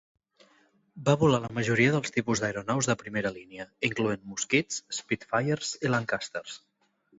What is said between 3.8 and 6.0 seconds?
incloent Mosquits, Spitfires i